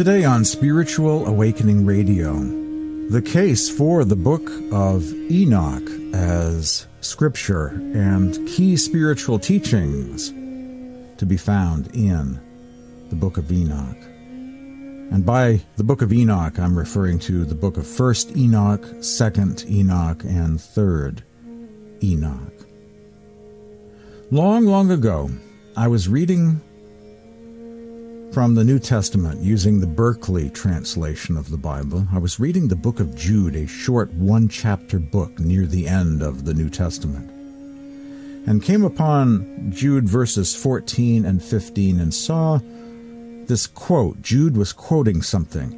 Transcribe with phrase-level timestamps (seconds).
[0.00, 2.32] Today on Spiritual Awakening Radio,
[3.10, 10.30] the case for the book of Enoch as scripture and key spiritual teachings
[11.18, 12.40] to be found in
[13.10, 13.98] the book of Enoch.
[15.12, 19.70] And by the book of Enoch, I'm referring to the book of 1st Enoch, 2nd
[19.70, 21.20] Enoch, and 3rd
[22.02, 22.66] Enoch.
[24.30, 25.28] Long, long ago,
[25.76, 26.62] I was reading
[28.32, 32.06] from the New Testament using the Berkeley translation of the Bible.
[32.12, 36.22] I was reading the book of Jude, a short one chapter book near the end
[36.22, 37.28] of the New Testament,
[38.46, 42.60] and came upon Jude verses 14 and 15 and saw
[43.46, 44.22] this quote.
[44.22, 45.76] Jude was quoting something.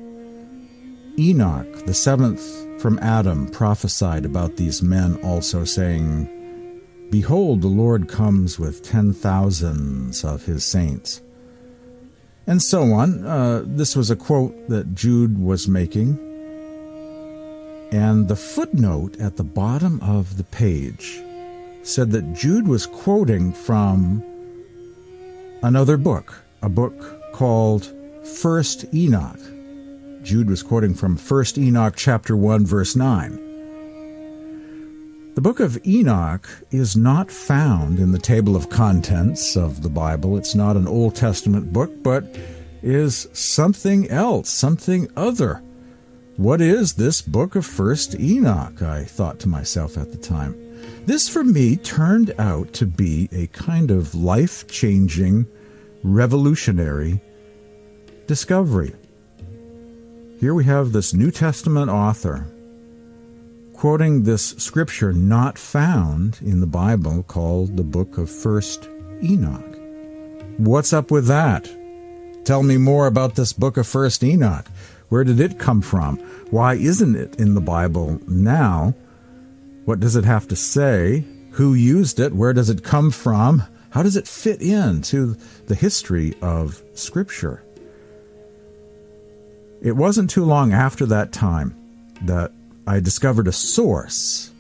[1.19, 2.43] Enoch, the seventh
[2.83, 6.29] from Adam, prophesied about these men also, saying,
[7.11, 11.23] Behold, the Lord comes with ten thousands of his saints
[12.47, 13.25] and so on.
[13.27, 16.19] Uh, this was a quote that Jude was making.
[17.93, 21.23] And the footnote at the bottom of the page
[21.83, 24.23] said that Jude was quoting from
[25.63, 27.93] another book, a book called
[28.41, 29.41] First Enoch.
[30.23, 33.52] Jude was quoting from First Enoch chapter 1 verse 9.
[35.35, 40.37] The book of Enoch is not found in the table of contents of the Bible.
[40.37, 42.37] It's not an Old Testament book, but
[42.83, 45.63] is something else, something other.
[46.37, 48.83] What is this book of First Enoch?
[48.83, 50.55] I thought to myself at the time.
[51.07, 55.47] This for me turned out to be a kind of life changing,
[56.03, 57.23] revolutionary
[58.27, 58.93] discovery.
[60.39, 62.53] Here we have this New Testament author
[63.83, 68.89] quoting this scripture not found in the Bible called the book of First
[69.25, 69.77] Enoch.
[70.57, 71.69] What's up with that?
[72.45, 74.69] Tell me more about this book of First Enoch.
[75.09, 76.19] Where did it come from?
[76.53, 78.95] Why isn't it in the Bible now?
[79.85, 81.25] What does it have to say?
[81.51, 82.33] Who used it?
[82.33, 83.65] Where does it come from?
[83.91, 85.37] How does it fit into
[85.67, 87.65] the history of Scripture?
[89.81, 91.75] It wasn't too long after that time
[92.23, 92.53] that
[92.87, 94.51] I discovered a source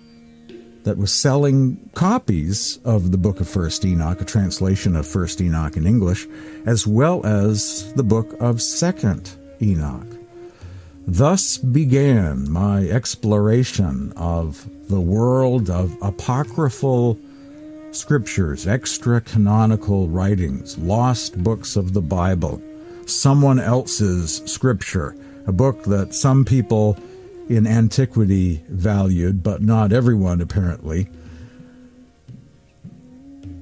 [0.84, 5.76] that was selling copies of the book of First Enoch, a translation of First Enoch
[5.76, 6.28] in English,
[6.64, 10.06] as well as the book of Second Enoch.
[11.06, 17.18] Thus began my exploration of the world of apocryphal
[17.90, 22.62] scriptures, extra canonical writings, lost books of the Bible,
[23.06, 25.16] someone else's scripture,
[25.46, 26.96] a book that some people
[27.48, 31.08] in antiquity valued, but not everyone apparently.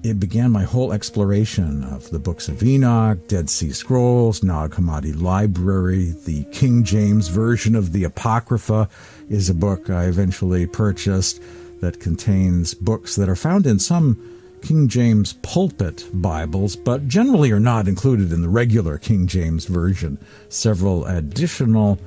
[0.03, 5.21] It began my whole exploration of the books of Enoch, Dead Sea Scrolls, Nag Hammadi
[5.21, 6.15] Library.
[6.25, 8.89] The King James version of the Apocrypha
[9.29, 11.43] is a book I eventually purchased
[11.81, 14.19] that contains books that are found in some
[14.63, 20.19] King James pulpit Bibles, but generally are not included in the regular King James version.
[20.49, 21.99] Several additional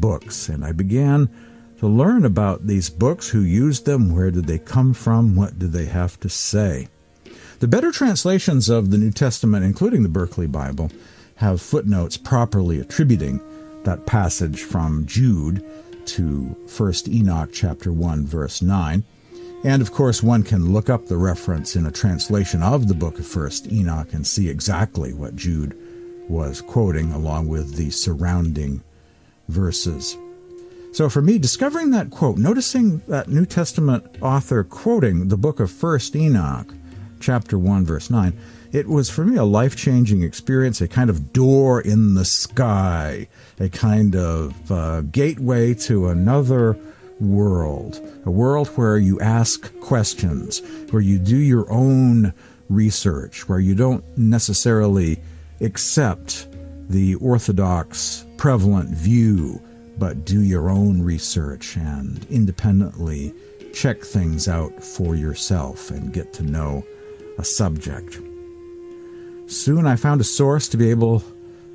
[0.00, 1.28] books, and I began
[1.78, 5.72] to learn about these books, who used them, where did they come from, what did
[5.72, 6.88] they have to say.
[7.60, 10.90] The better translations of the New Testament, including the Berkeley Bible,
[11.36, 13.40] have footnotes properly attributing
[13.84, 15.64] that passage from Jude
[16.06, 19.04] to 1st Enoch chapter 1 verse 9.
[19.64, 23.18] And of course one can look up the reference in a translation of the book
[23.18, 25.76] of 1st Enoch and see exactly what Jude
[26.28, 28.82] was quoting along with the surrounding
[29.48, 30.16] verses.
[30.92, 35.70] So for me, discovering that quote, noticing that New Testament author quoting the book of
[35.70, 36.72] First Enoch,
[37.20, 38.36] chapter 1, verse 9,
[38.72, 43.28] it was for me a life changing experience, a kind of door in the sky,
[43.58, 46.78] a kind of uh, gateway to another
[47.20, 52.32] world, a world where you ask questions, where you do your own
[52.68, 55.18] research, where you don't necessarily
[55.60, 56.46] accept
[56.88, 59.60] the orthodox prevalent view,
[59.98, 63.34] but do your own research and independently
[63.74, 66.84] check things out for yourself and get to know
[67.36, 68.20] a subject.
[69.46, 71.22] Soon I found a source to be able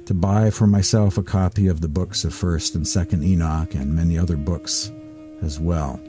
[0.05, 3.93] to buy for myself a copy of the books of 1st and 2nd Enoch and
[3.93, 4.91] many other books
[5.41, 5.99] as well.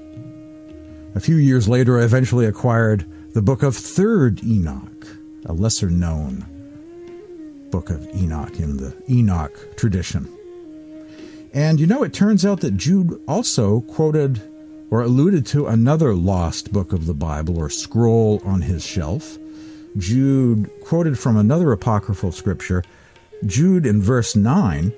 [1.14, 5.06] A few years later, I eventually acquired the book of 3rd Enoch,
[5.46, 6.44] a lesser known
[7.70, 10.28] book of Enoch in the Enoch tradition.
[11.54, 14.42] And you know, it turns out that Jude also quoted
[14.90, 19.38] or alluded to another lost book of the Bible or scroll on his shelf.
[19.96, 22.82] Jude quoted from another apocryphal scripture.
[23.46, 24.92] Jude in verse 9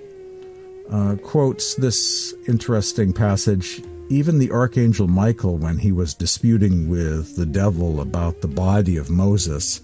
[0.90, 3.82] uh, quotes this interesting passage.
[4.08, 9.10] Even the archangel Michael, when he was disputing with the devil about the body of
[9.10, 9.82] Moses,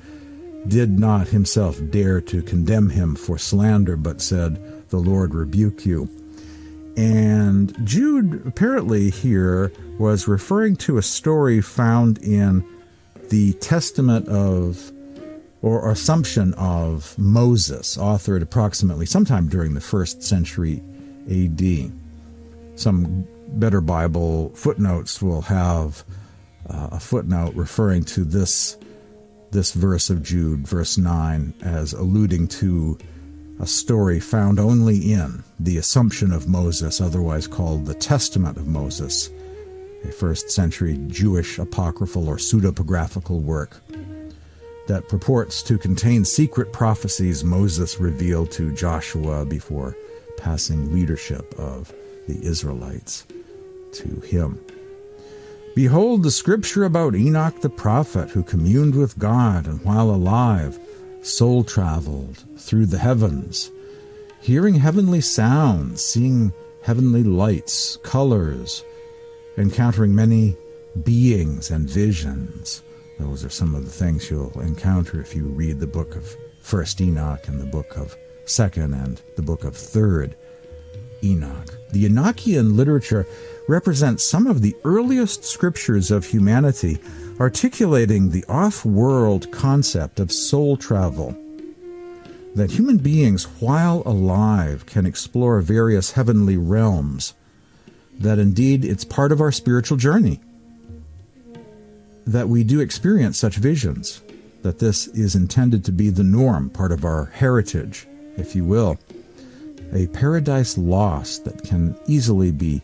[0.68, 6.08] did not himself dare to condemn him for slander, but said, The Lord rebuke you.
[6.96, 12.64] And Jude apparently here was referring to a story found in
[13.30, 14.92] the Testament of
[15.62, 20.82] or Assumption of Moses, authored approximately sometime during the first century
[21.30, 21.92] AD.
[22.74, 26.04] Some better Bible footnotes will have
[26.68, 28.76] uh, a footnote referring to this
[29.52, 32.98] this verse of Jude, verse 9, as alluding to
[33.62, 39.30] a story found only in the Assumption of Moses, otherwise called the Testament of Moses,
[40.04, 43.80] a first century Jewish apocryphal or pseudepigraphical work
[44.88, 49.96] that purports to contain secret prophecies Moses revealed to Joshua before
[50.36, 51.94] passing leadership of
[52.26, 53.24] the Israelites
[53.92, 54.58] to him.
[55.76, 60.80] Behold the scripture about Enoch the prophet who communed with God and while alive
[61.22, 63.70] soul traveled through the heavens,
[64.40, 66.52] hearing heavenly sounds, seeing
[66.82, 68.84] heavenly lights, colors,
[69.56, 70.56] encountering many
[71.04, 72.82] beings and visions.
[73.18, 77.00] Those are some of the things you'll encounter if you read the book of First
[77.00, 80.36] Enoch and the book of Second and the book of Third
[81.22, 81.76] Enoch.
[81.92, 83.26] The Enochian literature
[83.68, 86.98] represents some of the earliest scriptures of humanity
[87.40, 91.36] articulating the off world concept of soul travel.
[92.54, 97.34] That human beings, while alive, can explore various heavenly realms.
[98.18, 100.40] That indeed it's part of our spiritual journey.
[102.26, 104.20] That we do experience such visions.
[104.62, 108.06] That this is intended to be the norm, part of our heritage,
[108.36, 108.98] if you will.
[109.92, 112.82] A paradise lost that can easily be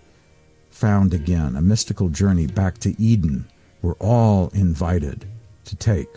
[0.70, 3.46] found again, a mystical journey back to Eden
[3.82, 5.24] we're all invited
[5.64, 6.08] to take.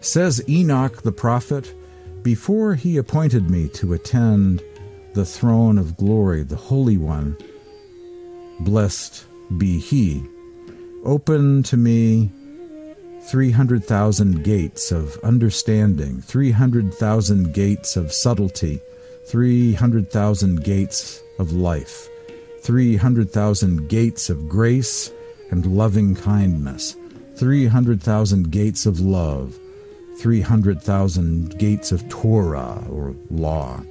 [0.00, 1.74] Says Enoch the prophet,
[2.22, 4.62] Before he appointed me to attend
[5.14, 7.36] the throne of glory, the Holy One,
[8.60, 9.24] blessed
[9.56, 10.24] be he,
[11.04, 12.30] open to me
[13.22, 18.80] 300,000 gates of understanding, 300,000 gates of subtlety,
[19.26, 22.08] 300,000 gates of life,
[22.60, 25.10] 300,000 gates of grace
[25.50, 26.96] and loving kindness,
[27.36, 29.58] 300,000 gates of love,
[30.18, 33.82] 300,000 gates of Torah or law,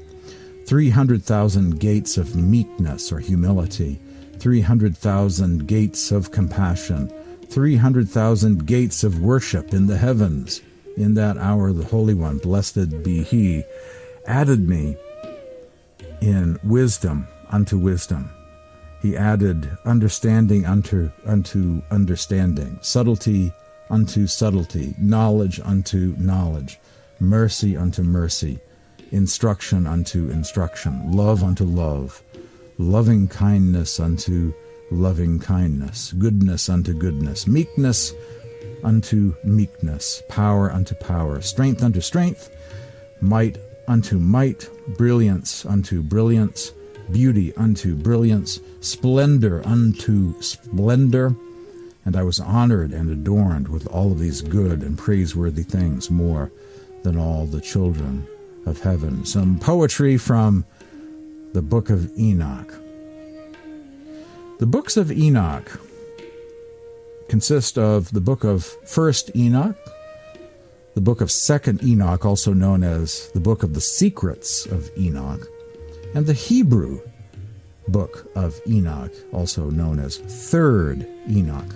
[0.66, 4.00] 300,000 gates of meekness or humility,
[4.40, 7.12] 300,000 gates of compassion,
[7.50, 10.62] 300,000 gates of worship in the heavens.
[10.98, 13.64] In that hour, the Holy One, blessed be He,
[14.26, 14.98] added me
[16.22, 18.30] in wisdom unto wisdom
[19.02, 23.54] he added understanding unto unto understanding, subtlety
[23.90, 26.80] unto subtlety, knowledge unto knowledge,
[27.20, 28.60] mercy unto mercy,
[29.12, 32.22] instruction unto instruction, love unto love,
[32.78, 34.54] loving kindness unto
[34.92, 38.14] loving kindness, goodness unto goodness, meekness
[38.84, 42.50] unto meekness, power unto power, strength unto strength,
[43.22, 46.72] might unto might, brilliance unto brilliance,
[47.12, 51.36] beauty unto brilliance, splendor unto splendor.
[52.06, 56.52] And I was honored and adorned with all of these good and praiseworthy things more
[57.04, 58.28] than all the children
[58.66, 59.26] of heaven.
[59.26, 60.66] Some poetry from
[61.54, 62.74] the book of Enoch.
[64.60, 65.80] The books of Enoch
[67.28, 69.78] consist of the book of First Enoch,
[70.94, 75.48] the book of Second Enoch, also known as the book of the secrets of Enoch,
[76.16, 77.02] and the Hebrew
[77.90, 81.76] book of Enoch, also known as Third Enoch.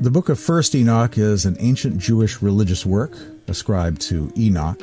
[0.00, 3.16] The book of First Enoch is an ancient Jewish religious work
[3.48, 4.80] ascribed to Enoch,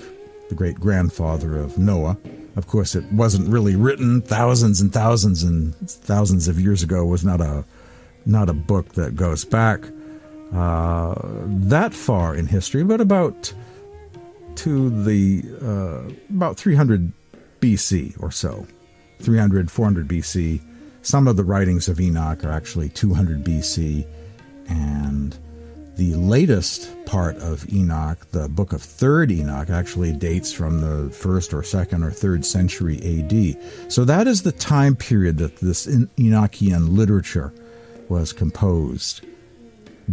[0.50, 2.18] the great grandfather of Noah.
[2.58, 7.04] Of course, it wasn't really written thousands and thousands and thousands of years ago.
[7.04, 7.64] It was not a
[8.26, 9.86] not a book that goes back
[10.54, 11.16] uh,
[11.46, 13.54] that far in history, but about
[14.58, 17.12] to the uh, about 300
[17.60, 18.68] BC or so,
[19.20, 20.62] 300, 400 BC.
[21.04, 24.06] Some of the writings of Enoch are actually 200 BC,
[24.68, 25.38] and
[25.96, 31.54] the latest part of Enoch, the book of Third Enoch, actually dates from the first
[31.54, 33.92] or second or third century AD.
[33.92, 37.54] So that is the time period that this Enochian literature
[38.10, 39.26] was composed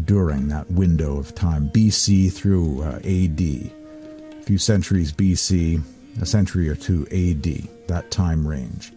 [0.04, 3.77] during that window of time, BC through uh, AD
[4.48, 5.78] few centuries BC,
[6.22, 8.94] a century or two AD, that time range.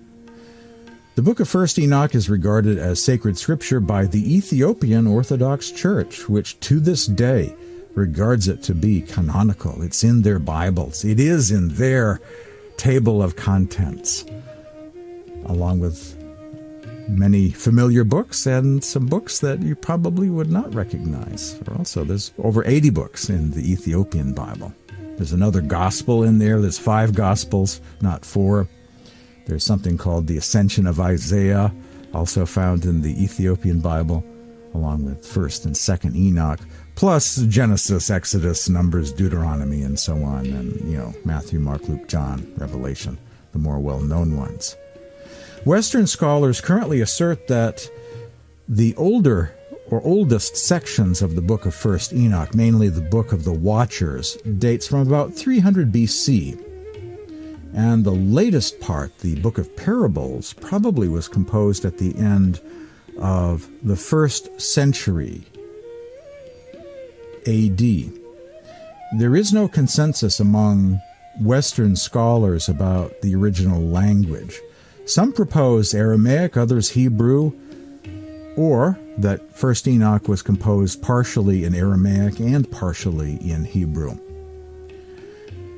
[1.15, 6.29] The book of 1st Enoch is regarded as sacred scripture by the Ethiopian Orthodox Church,
[6.29, 7.53] which to this day
[7.95, 9.81] regards it to be canonical.
[9.81, 12.21] It's in their Bibles, it is in their
[12.77, 14.23] table of contents,
[15.47, 16.17] along with
[17.09, 21.59] many familiar books and some books that you probably would not recognize.
[21.77, 24.73] Also, there's over 80 books in the Ethiopian Bible.
[25.17, 26.61] There's another gospel in there.
[26.61, 28.67] There's five gospels, not four.
[29.45, 31.73] There's something called the Ascension of Isaiah,
[32.13, 34.23] also found in the Ethiopian Bible,
[34.73, 36.59] along with 1st and 2nd Enoch,
[36.95, 42.51] plus Genesis, Exodus, Numbers, Deuteronomy, and so on, and, you know, Matthew, Mark, Luke, John,
[42.57, 43.17] Revelation,
[43.51, 44.75] the more well known ones.
[45.65, 47.89] Western scholars currently assert that
[48.67, 49.53] the older
[49.91, 54.37] or oldest sections of the book of 1st Enoch, mainly the book of the Watchers,
[54.57, 56.59] dates from about 300 BC.
[57.73, 62.61] And the latest part, the book of Parables, probably was composed at the end
[63.17, 65.43] of the first century
[67.45, 67.81] AD.
[69.17, 71.01] There is no consensus among
[71.39, 74.61] Western scholars about the original language.
[75.05, 77.51] Some propose Aramaic, others Hebrew,
[78.55, 84.17] or that First Enoch was composed partially in Aramaic and partially in Hebrew.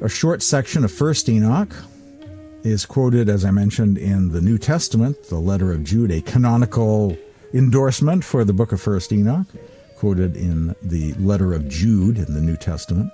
[0.01, 1.75] A short section of First Enoch
[2.63, 7.17] is quoted, as I mentioned, in the New Testament, the letter of Jude, a canonical
[7.53, 9.47] endorsement for the book of First Enoch,
[9.97, 13.11] quoted in the letter of Jude in the New Testament.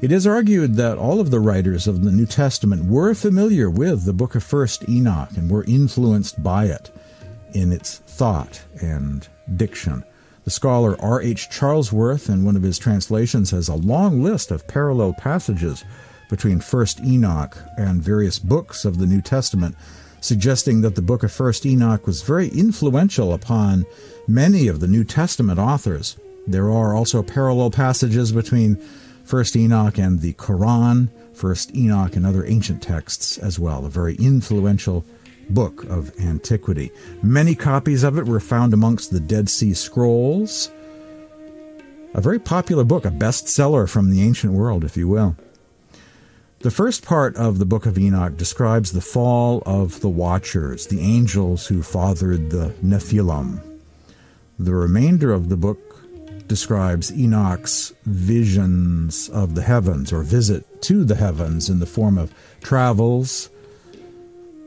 [0.00, 4.04] It is argued that all of the writers of the New Testament were familiar with
[4.04, 6.90] the book of 1st Enoch and were influenced by it
[7.54, 10.04] in its thought and diction.
[10.44, 11.22] The scholar R.
[11.22, 11.48] H.
[11.50, 15.84] Charlesworth, in one of his translations, has a long list of parallel passages
[16.28, 19.76] between 1st Enoch and various books of the New Testament,
[20.20, 23.84] suggesting that the book of 1st Enoch was very influential upon
[24.26, 26.16] many of the New Testament authors.
[26.46, 28.76] There are also parallel passages between
[29.24, 34.16] First Enoch and the Quran, First Enoch and other ancient texts as well, a very
[34.16, 35.04] influential
[35.50, 36.90] book of antiquity.
[37.22, 40.70] Many copies of it were found amongst the Dead Sea Scrolls.
[42.14, 45.36] A very popular book, a bestseller from the ancient world, if you will.
[46.60, 51.00] The first part of the book of Enoch describes the fall of the Watchers, the
[51.00, 53.60] angels who fathered the Nephilim.
[54.58, 55.92] The remainder of the book
[56.46, 62.34] describes Enoch's visions of the heavens or visit to the heavens in the form of
[62.60, 63.48] travels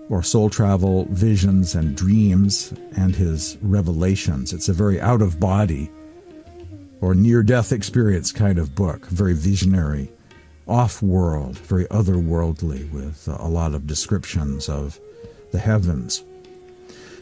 [0.10, 4.54] or soul travel, visions, and dreams, and his revelations.
[4.54, 5.90] It's a very out of body
[7.02, 10.12] or near death experience kind of book, very visionary,
[10.68, 15.00] off world, very otherworldly, with a lot of descriptions of
[15.52, 16.24] the heavens.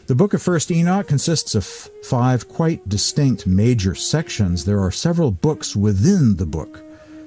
[0.06, 4.64] The book of 1st Enoch consists of five quite distinct major sections.
[4.64, 6.83] There are several books within the book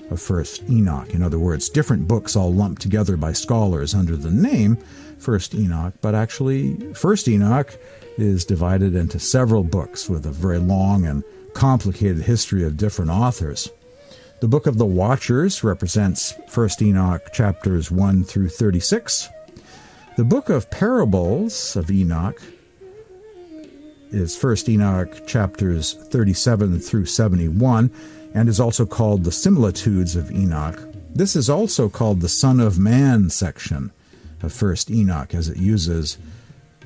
[0.09, 1.13] of 1st Enoch.
[1.13, 4.77] In other words, different books all lumped together by scholars under the name
[5.19, 7.77] 1st Enoch, but actually 1st Enoch
[8.17, 11.23] is divided into several books with a very long and
[11.53, 13.69] complicated history of different authors.
[14.39, 19.29] The Book of the Watchers represents 1st Enoch chapters 1 through 36.
[20.15, 22.41] The Book of Parables of Enoch
[24.11, 27.89] is First Enoch chapters 37 through 71
[28.37, 30.79] and is also called the Similitudes of Enoch.
[31.09, 33.91] This is also called the Son of Man section
[34.43, 36.19] of First Enoch as it uses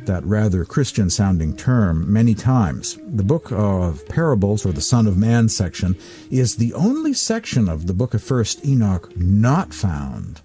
[0.05, 2.97] that rather Christian sounding term many times.
[3.05, 5.97] The book of parables or the Son of Man section
[6.29, 10.39] is the only section of the book of First Enoch not found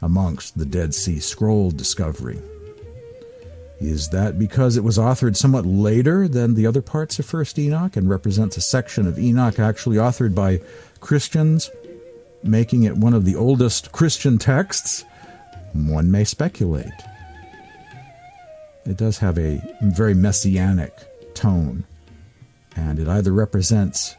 [0.00, 2.40] amongst the Dead Sea Scroll discovery.
[3.82, 7.96] Is that because it was authored somewhat later than the other parts of First Enoch
[7.96, 10.60] and represents a section of Enoch actually authored by
[11.00, 11.68] Christians,
[12.44, 15.04] making it one of the oldest Christian texts?
[15.72, 16.92] One may speculate.
[18.86, 21.84] It does have a very messianic tone,
[22.76, 24.14] and it either represents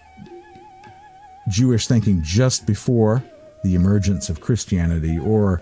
[1.49, 3.23] Jewish thinking just before
[3.63, 5.61] the emergence of Christianity or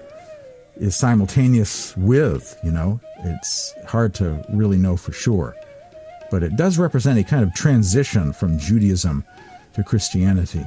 [0.77, 5.55] is simultaneous with, you know, it's hard to really know for sure.
[6.29, 9.25] But it does represent a kind of transition from Judaism
[9.73, 10.65] to Christianity.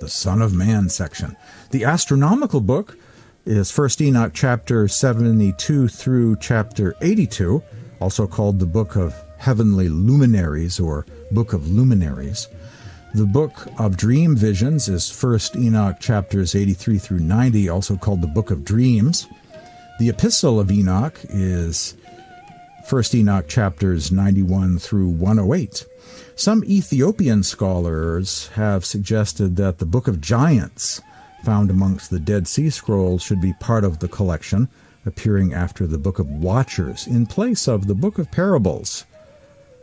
[0.00, 1.36] The Son of Man section.
[1.70, 2.96] The astronomical book
[3.44, 7.62] is 1st Enoch chapter 72 through chapter 82,
[8.00, 12.48] also called the Book of Heavenly Luminaries or Book of Luminaries.
[13.14, 18.26] The book of dream visions is 1st Enoch chapters 83 through 90, also called the
[18.26, 19.26] Book of Dreams.
[19.98, 21.96] The Epistle of Enoch is
[22.86, 25.84] 1st Enoch chapters 91 through 108.
[26.36, 31.00] Some Ethiopian scholars have suggested that the Book of Giants,
[31.42, 34.68] found amongst the Dead Sea Scrolls, should be part of the collection,
[35.04, 39.04] appearing after the Book of Watchers in place of the Book of Parables.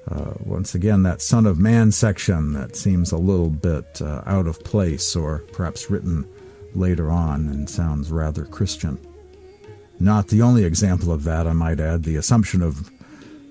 [0.08, 4.48] Uh, once again, that Son of Man section that seems a little bit uh, out
[4.48, 6.26] of place or perhaps written
[6.74, 8.98] later on and sounds rather Christian.
[10.00, 12.04] Not the only example of that, I might add.
[12.04, 12.92] The assumption of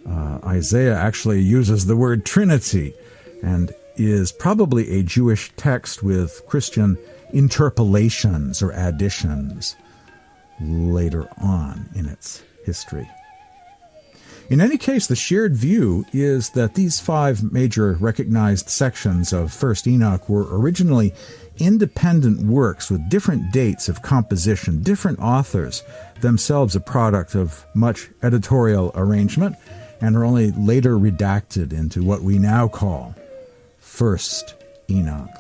[0.09, 2.95] uh, Isaiah actually uses the word Trinity
[3.43, 6.99] and is probably a Jewish text with Christian
[7.33, 9.77] interpolations or additions
[10.61, 13.09] later on in its history.
[14.51, 19.87] In any case, the shared view is that these five major recognized sections of First
[19.87, 21.15] Enoch were originally
[21.59, 25.83] independent works with different dates of composition, different authors,
[26.21, 29.57] themselves a product of much editorial arrangement,
[30.01, 33.15] and are only later redacted into what we now call
[33.79, 34.55] First
[34.91, 35.31] Enoch.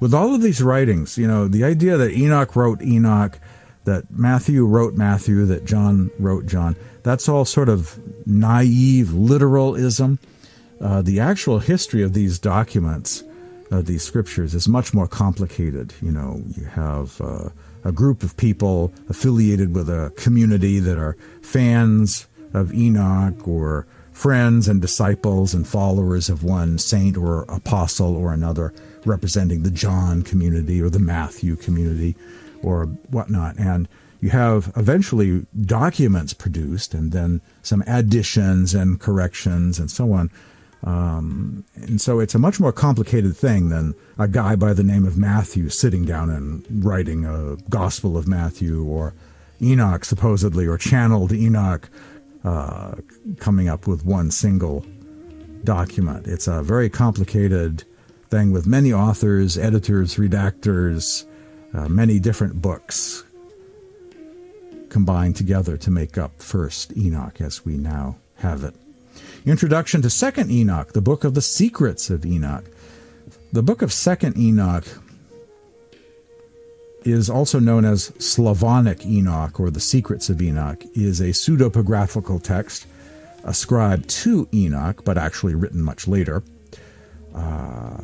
[0.00, 3.38] With all of these writings, you know, the idea that Enoch wrote Enoch,
[3.84, 10.18] that Matthew wrote Matthew, that John wrote John, that's all sort of naive literalism.
[10.80, 13.24] Uh, the actual history of these documents,
[13.70, 15.94] uh, these scriptures, is much more complicated.
[16.00, 17.50] You know, you have uh,
[17.84, 24.66] a group of people affiliated with a community that are fans of Enoch or friends
[24.66, 28.72] and disciples and followers of one saint or apostle or another,
[29.04, 32.16] representing the John community or the Matthew community
[32.62, 33.56] or whatnot.
[33.58, 33.88] And
[34.20, 40.30] you have eventually documents produced and then some additions and corrections and so on.
[40.84, 45.04] Um, and so it's a much more complicated thing than a guy by the name
[45.04, 49.14] of Matthew sitting down and writing a Gospel of Matthew or
[49.60, 51.90] Enoch, supposedly, or channeled Enoch
[52.44, 52.94] uh,
[53.38, 54.86] coming up with one single
[55.64, 56.28] document.
[56.28, 57.84] It's a very complicated
[58.28, 61.26] thing with many authors, editors, redactors,
[61.74, 63.24] uh, many different books
[64.88, 68.74] combined together to make up First Enoch as we now have it.
[69.46, 72.64] Introduction to Second Enoch, the book of the secrets of Enoch.
[73.52, 74.84] The book of Second Enoch
[77.04, 82.86] is also known as Slavonic Enoch or the Secrets of Enoch, is a pseudepigraphical text
[83.44, 86.42] ascribed to Enoch, but actually written much later.
[87.34, 87.98] Uh,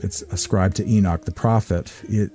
[0.00, 1.92] it's ascribed to Enoch the prophet.
[2.04, 2.32] It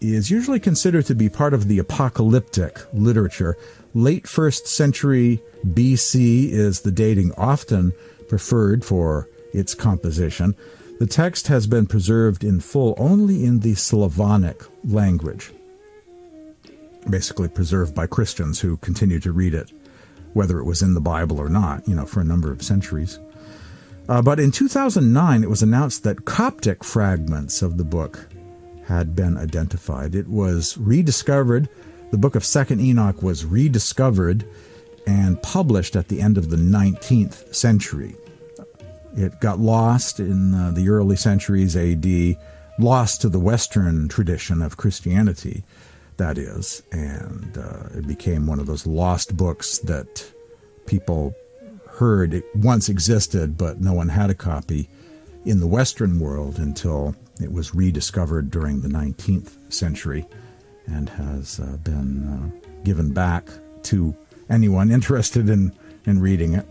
[0.00, 3.56] is usually considered to be part of the apocalyptic literature.
[3.94, 7.92] Late first century BC is the dating often
[8.28, 10.54] preferred for its composition.
[11.00, 15.52] The text has been preserved in full only in the Slavonic language,
[17.08, 19.72] basically preserved by Christians who continue to read it,
[20.34, 23.18] whether it was in the Bible or not, you know, for a number of centuries.
[24.08, 28.28] Uh, but in 2009, it was announced that Coptic fragments of the book
[28.90, 30.16] had been identified.
[30.16, 31.68] It was rediscovered.
[32.10, 34.44] The book of Second Enoch was rediscovered
[35.06, 38.16] and published at the end of the 19th century.
[39.16, 42.36] It got lost in uh, the early centuries AD,
[42.80, 45.62] lost to the Western tradition of Christianity,
[46.16, 50.32] that is, and uh, it became one of those lost books that
[50.86, 51.32] people
[51.88, 54.88] heard it once existed, but no one had a copy
[55.44, 60.26] in the Western world until it was rediscovered during the 19th century
[60.86, 63.48] and has uh, been uh, given back
[63.82, 64.14] to
[64.48, 65.72] anyone interested in,
[66.06, 66.66] in reading it.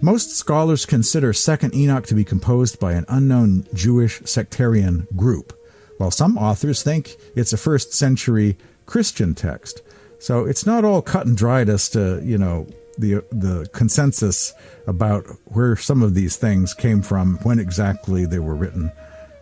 [0.00, 5.52] Most scholars consider Second Enoch to be composed by an unknown Jewish sectarian group,
[5.98, 9.82] while some authors think it's a first century Christian text.
[10.20, 14.52] So it's not all cut and dried as to, you know, the the consensus
[14.86, 18.92] about where some of these things came from, when exactly they were written.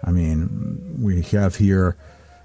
[0.05, 1.97] I mean, we have here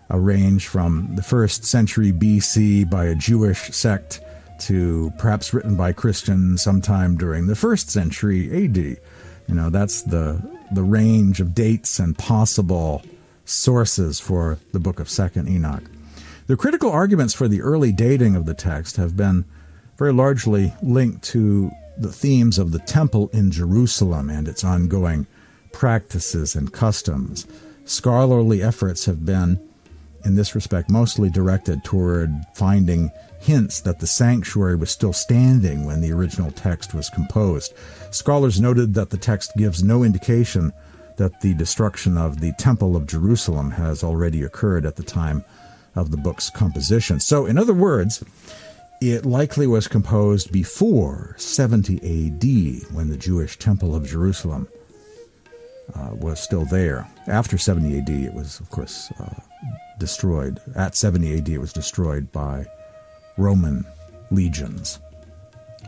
[0.10, 4.21] a range from the first century BC by a Jewish sect
[4.62, 8.78] to perhaps written by Christians sometime during the first century AD.
[8.78, 13.04] You know, that's the the range of dates and possible
[13.45, 15.84] sources for the book of Second Enoch.
[16.47, 19.45] The critical arguments for the early dating of the text have been
[20.02, 25.28] very largely linked to the themes of the temple in Jerusalem and its ongoing
[25.74, 27.46] practices and customs.
[27.86, 29.60] Scholarly efforts have been,
[30.26, 33.12] in this respect, mostly directed toward finding
[33.42, 37.72] hints that the sanctuary was still standing when the original text was composed.
[38.10, 40.74] Scholars noted that the text gives no indication
[41.18, 45.46] that the destruction of the Temple of Jerusalem has already occurred at the time
[45.94, 47.20] of the book's composition.
[47.20, 48.24] So, in other words,
[49.02, 54.68] it likely was composed before 70 AD when the Jewish Temple of Jerusalem
[55.96, 57.10] uh, was still there.
[57.28, 59.34] After 70 AD, it was, of course, uh,
[59.98, 60.60] destroyed.
[60.76, 62.66] At 70 AD, it was destroyed by
[63.38, 63.84] Roman
[64.30, 65.00] legions.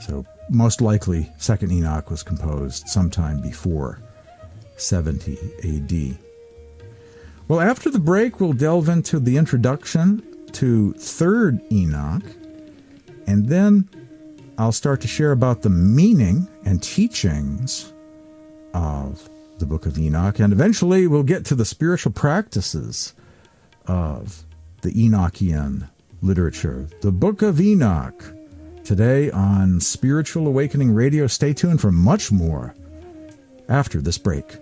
[0.02, 4.00] So, most likely, Second Enoch was composed sometime before
[4.76, 6.18] 70 AD.
[7.48, 10.24] Well, after the break, we'll delve into the introduction
[10.54, 12.24] to Third Enoch,
[13.28, 13.90] and then
[14.58, 17.94] I'll start to share about the meaning and teachings
[18.74, 23.14] of the book of Enoch, and eventually we'll get to the spiritual practices
[23.88, 24.44] of
[24.82, 25.90] the Enochian
[26.22, 26.88] literature.
[27.02, 28.24] The book of Enoch,
[28.84, 31.28] today on Spiritual Awakening Radio.
[31.28, 32.76] Stay tuned for much more
[33.70, 34.58] after this break.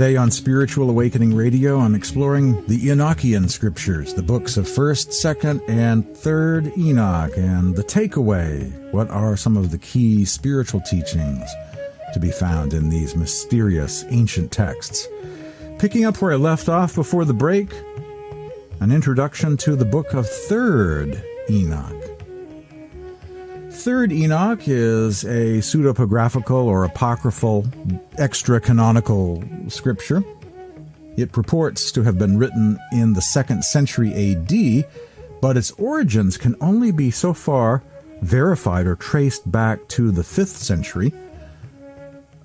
[0.00, 5.68] Today on Spiritual Awakening Radio, I'm exploring the Enochian scriptures, the books of 1st, 2nd,
[5.68, 8.72] and 3rd Enoch, and the takeaway.
[8.92, 11.44] What are some of the key spiritual teachings
[12.14, 15.06] to be found in these mysterious ancient texts?
[15.78, 17.70] Picking up where I left off before the break,
[18.80, 22.09] an introduction to the book of 3rd Enoch.
[23.80, 27.66] Third Enoch is a pseudepigraphical or apocryphal
[28.18, 30.22] extra canonical scripture.
[31.16, 34.84] It purports to have been written in the second century AD,
[35.40, 37.82] but its origins can only be so far
[38.20, 41.14] verified or traced back to the 5th century.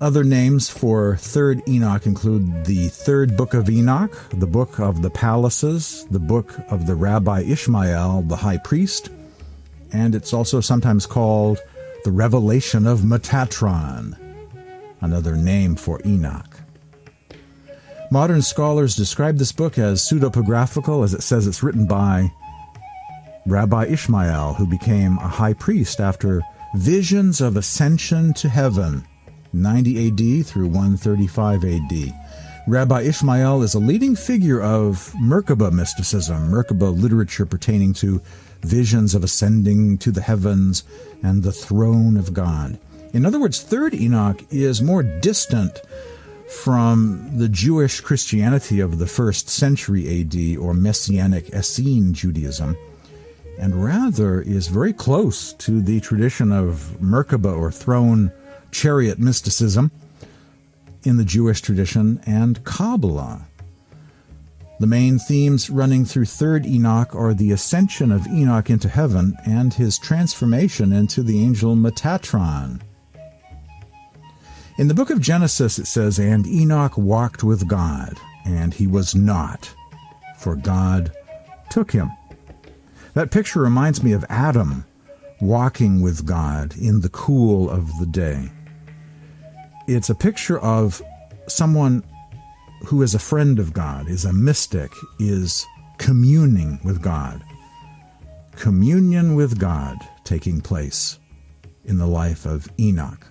[0.00, 5.10] Other names for Third Enoch include the Third Book of Enoch, the Book of the
[5.10, 9.10] Palaces, the Book of the Rabbi Ishmael, the High Priest,
[9.92, 11.58] and it's also sometimes called
[12.04, 14.16] the Revelation of Metatron,
[15.00, 16.60] another name for Enoch.
[18.10, 22.30] Modern scholars describe this book as pseudepigraphical, as it says it's written by
[23.46, 26.42] Rabbi Ishmael, who became a high priest after
[26.76, 29.04] visions of ascension to heaven,
[29.52, 32.14] 90 AD through 135 AD.
[32.68, 38.20] Rabbi Ishmael is a leading figure of Merkaba mysticism, Merkaba literature pertaining to
[38.62, 40.82] visions of ascending to the heavens
[41.22, 42.78] and the throne of God.
[43.12, 45.80] In other words, Third Enoch is more distant
[46.48, 52.76] from the Jewish Christianity of the first century AD or Messianic Essene Judaism,
[53.58, 58.32] and rather is very close to the tradition of Merkaba or throne
[58.70, 59.90] chariot mysticism
[61.02, 63.46] in the Jewish tradition and Kabbalah.
[64.78, 69.72] The main themes running through 3rd Enoch are the ascension of Enoch into heaven and
[69.72, 72.82] his transformation into the angel Metatron.
[74.76, 79.14] In the book of Genesis, it says, And Enoch walked with God, and he was
[79.14, 79.74] not,
[80.36, 81.10] for God
[81.70, 82.10] took him.
[83.14, 84.84] That picture reminds me of Adam
[85.40, 88.50] walking with God in the cool of the day.
[89.88, 91.00] It's a picture of
[91.46, 92.02] someone
[92.84, 95.64] who is a friend of God, is a mystic, is
[95.98, 97.42] communing with God.
[98.52, 101.18] Communion with God taking place
[101.84, 103.26] in the life of Enoch.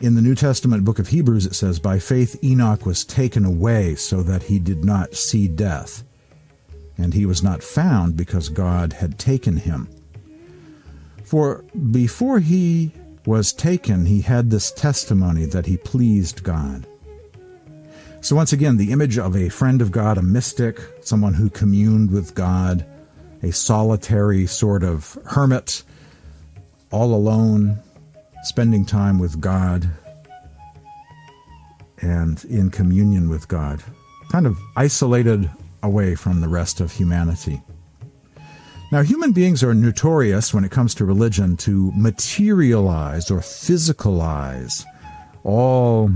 [0.00, 3.96] In the New Testament book of Hebrews, it says, By faith Enoch was taken away
[3.96, 6.04] so that he did not see death,
[6.96, 9.88] and he was not found because God had taken him.
[11.24, 12.92] For before he
[13.26, 16.86] was taken, he had this testimony that he pleased God.
[18.20, 22.10] So, once again, the image of a friend of God, a mystic, someone who communed
[22.10, 22.84] with God,
[23.42, 25.84] a solitary sort of hermit,
[26.90, 27.78] all alone,
[28.42, 29.88] spending time with God
[32.00, 33.82] and in communion with God,
[34.30, 35.50] kind of isolated
[35.82, 37.62] away from the rest of humanity.
[38.90, 44.84] Now, human beings are notorious when it comes to religion to materialize or physicalize
[45.44, 46.10] all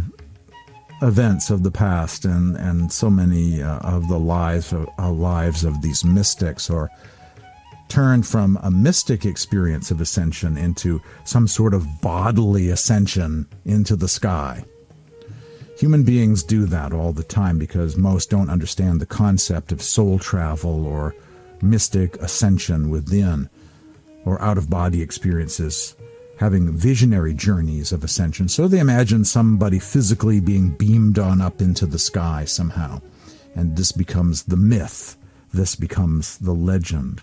[1.02, 5.64] events of the past and, and so many uh, of the lives of, uh, lives
[5.64, 6.90] of these mystics or
[7.88, 14.08] turn from a mystic experience of ascension into some sort of bodily ascension into the
[14.08, 14.64] sky.
[15.78, 20.18] Human beings do that all the time because most don't understand the concept of soul
[20.18, 21.14] travel or
[21.60, 23.50] mystic ascension within
[24.24, 25.96] or out of body experiences,
[26.38, 28.48] having visionary journeys of ascension.
[28.48, 33.00] So they imagine somebody physically being beamed on up into the sky somehow.
[33.54, 35.16] And this becomes the myth,
[35.52, 37.22] this becomes the legend.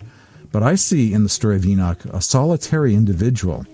[0.52, 3.66] But I see in the story of Enoch a solitary individual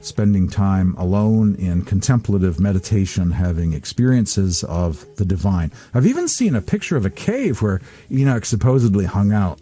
[0.00, 5.72] spending time alone in contemplative meditation, having experiences of the divine.
[5.94, 9.60] I've even seen a picture of a cave where Enoch supposedly hung out.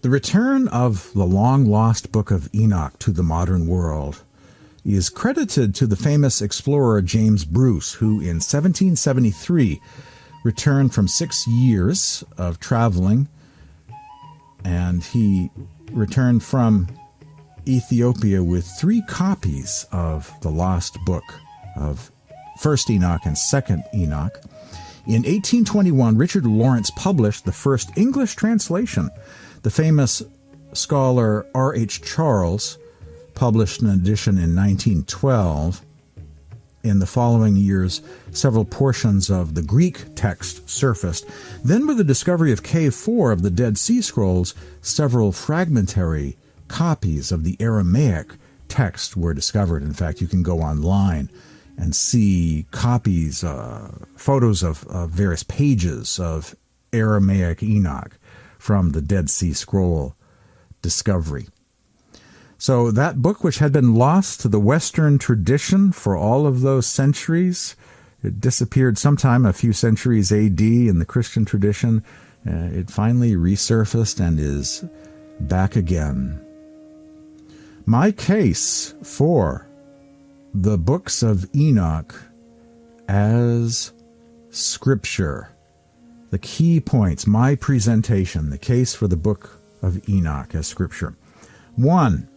[0.00, 4.22] The return of the long lost book of Enoch to the modern world
[4.84, 9.80] is credited to the famous explorer James Bruce, who in 1773
[10.44, 13.28] returned from six years of traveling
[14.64, 15.50] and he
[15.90, 16.88] returned from
[17.66, 21.24] Ethiopia with three copies of the lost book
[21.76, 22.12] of
[22.60, 24.40] First Enoch and Second Enoch.
[25.06, 29.10] In 1821, Richard Lawrence published the first English translation.
[29.62, 30.22] The famous
[30.72, 32.02] scholar R.H.
[32.02, 32.78] Charles
[33.34, 35.82] published an edition in 1912.
[36.84, 41.26] In the following years, several portions of the Greek text surfaced.
[41.64, 46.36] Then, with the discovery of Cave 4 of the Dead Sea Scrolls, several fragmentary
[46.68, 48.34] copies of the Aramaic
[48.68, 49.82] text were discovered.
[49.82, 51.30] In fact, you can go online
[51.76, 56.54] and see copies, uh, photos of, of various pages of
[56.92, 58.17] Aramaic Enoch
[58.58, 60.14] from the Dead Sea Scroll
[60.82, 61.48] discovery.
[62.58, 66.86] So, that book, which had been lost to the Western tradition for all of those
[66.86, 67.76] centuries,
[68.22, 72.02] it disappeared sometime a few centuries AD in the Christian tradition.
[72.46, 74.84] Uh, it finally resurfaced and is
[75.40, 76.44] back again
[77.88, 79.66] my case for
[80.52, 82.14] the books of Enoch
[83.08, 83.94] as
[84.50, 85.48] scripture.
[86.30, 91.14] The key points, my presentation, the case for the book of Enoch as scripture.
[91.76, 92.28] One,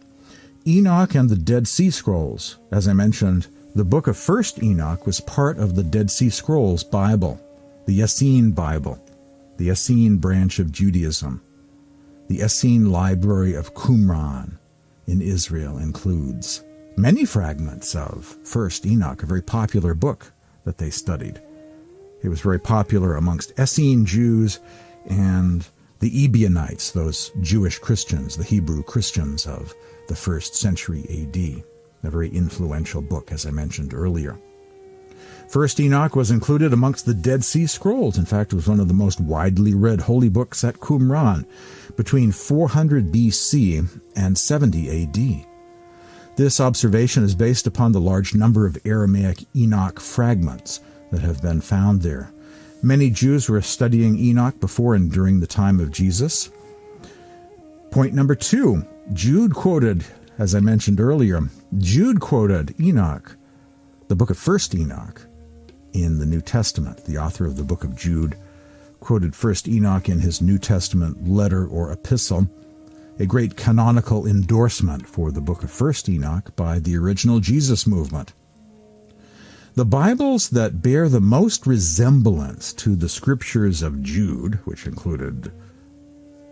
[0.66, 2.56] Enoch and the Dead Sea Scrolls.
[2.70, 6.84] As I mentioned, the book of First Enoch was part of the Dead Sea Scrolls
[6.84, 7.40] Bible,
[7.86, 8.98] the Essene Bible,
[9.58, 11.42] the Essene branch of Judaism,
[12.28, 14.58] the Essene Library of Qumran,
[15.06, 16.64] in Israel includes
[16.96, 20.32] many fragments of First Enoch, a very popular book
[20.64, 21.42] that they studied.
[22.22, 24.60] It was very popular amongst Essene Jews
[25.06, 25.66] and
[25.98, 29.74] the Ebionites, those Jewish Christians, the Hebrew Christians of
[30.08, 31.64] the first century AD.
[32.04, 34.38] A very influential book, as I mentioned earlier.
[35.48, 38.18] First Enoch was included amongst the Dead Sea Scrolls.
[38.18, 41.44] In fact, it was one of the most widely read holy books at Qumran
[41.96, 45.46] between 400 BC and 70 AD.
[46.36, 50.80] This observation is based upon the large number of Aramaic Enoch fragments
[51.12, 52.32] that have been found there.
[52.82, 56.50] Many Jews were studying Enoch before and during the time of Jesus.
[57.92, 60.04] Point number two Jude quoted,
[60.38, 61.40] as I mentioned earlier,
[61.78, 63.36] Jude quoted Enoch,
[64.08, 65.26] the book of 1st Enoch,
[65.92, 67.04] in the New Testament.
[67.04, 68.36] The author of the book of Jude
[69.00, 72.48] quoted First Enoch in his New Testament letter or epistle,
[73.18, 78.32] a great canonical endorsement for the book of First Enoch by the original Jesus movement.
[79.74, 85.50] The Bibles that bear the most resemblance to the scriptures of Jude, which included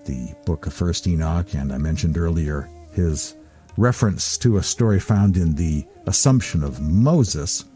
[0.06, 3.34] the book of First Enoch, and I mentioned earlier his
[3.76, 7.66] reference to a story found in the Assumption of Moses,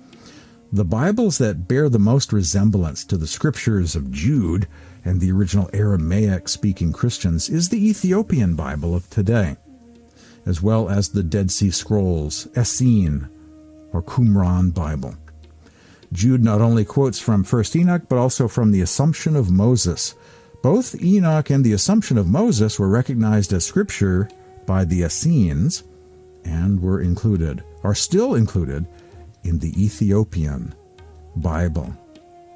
[0.73, 4.67] the Bibles that bear the most resemblance to the scriptures of Jude
[5.05, 9.59] and the original Aramaic speaking Christians is the Ethiopian Bible of today,
[10.47, 13.29] as well as the Dead Sea Scrolls, Essene,
[13.93, 15.15] or Qumran Bible.
[16.15, 20.15] Jude not only quotes from 1st Enoch, but also from the Assumption of Moses.
[20.63, 24.31] Both Enoch and the Assumption of Moses were recognized as scripture
[24.65, 25.83] by the Essenes
[26.45, 28.87] and were included, are still included,
[29.43, 30.75] in the Ethiopian
[31.37, 31.95] Bible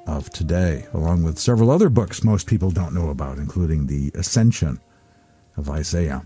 [0.07, 4.79] of today, along with several other books most people don't know about, including the Ascension
[5.57, 6.25] of Isaiah.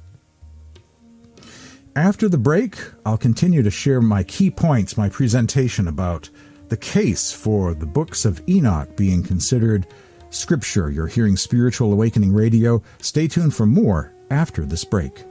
[1.95, 6.29] After the break, I'll continue to share my key points, my presentation about
[6.73, 9.85] the case for the books of Enoch being considered
[10.31, 10.89] scripture.
[10.89, 12.81] You're hearing Spiritual Awakening Radio.
[12.97, 15.23] Stay tuned for more after this break.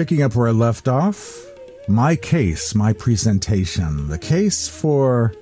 [0.00, 1.44] Picking up where I left off,
[1.86, 5.34] my case, my presentation, the case for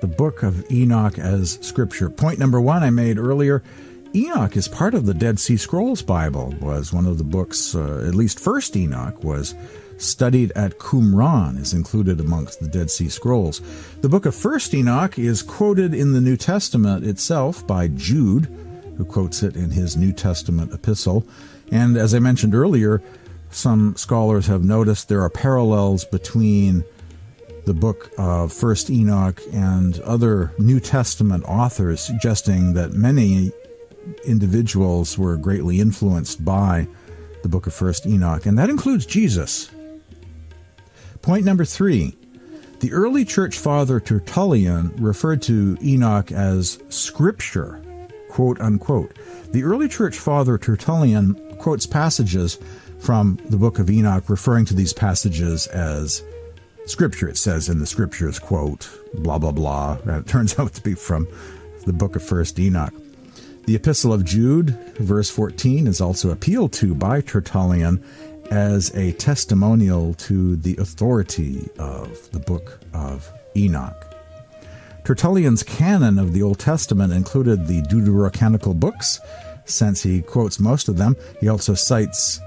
[0.00, 2.08] the book of Enoch as scripture.
[2.08, 3.64] Point number one I made earlier
[4.14, 8.04] Enoch is part of the Dead Sea Scrolls Bible, was one of the books, uh,
[8.06, 9.56] at least first Enoch was
[9.98, 13.60] studied at Qumran, is included amongst the Dead Sea Scrolls.
[14.02, 18.44] The book of First Enoch is quoted in the New Testament itself by Jude,
[18.96, 21.26] who quotes it in his New Testament epistle.
[21.72, 23.02] And as I mentioned earlier,
[23.50, 26.84] some scholars have noticed there are parallels between
[27.66, 33.52] the book of First Enoch and other New Testament authors, suggesting that many
[34.24, 36.88] individuals were greatly influenced by
[37.42, 39.70] the book of First Enoch, and that includes Jesus.
[41.22, 42.16] Point number three.
[42.80, 47.82] The early church father Tertullian referred to Enoch as scripture,
[48.30, 49.18] quote unquote.
[49.52, 52.58] The early church father Tertullian quotes passages
[53.00, 56.22] from the book of Enoch, referring to these passages as
[56.86, 57.28] scripture.
[57.28, 59.98] It says in the scriptures, quote, blah, blah, blah.
[60.04, 61.26] And it turns out to be from
[61.86, 62.94] the book of First Enoch.
[63.66, 68.02] The Epistle of Jude, verse 14, is also appealed to by Tertullian
[68.50, 74.06] as a testimonial to the authority of the book of Enoch.
[75.04, 79.20] Tertullian's canon of the Old Testament included the Deuterocanonical books,
[79.64, 81.16] since he quotes most of them.
[81.40, 82.40] He also cites